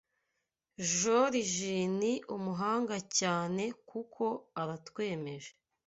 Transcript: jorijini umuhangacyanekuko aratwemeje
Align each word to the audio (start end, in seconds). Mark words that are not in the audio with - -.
jorijini 0.95 2.11
umuhangacyanekuko 2.35 4.25
aratwemeje 4.61 5.51